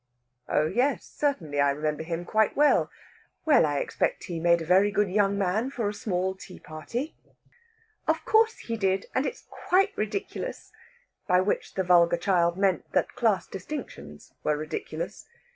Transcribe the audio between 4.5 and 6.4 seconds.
a very good young man for a small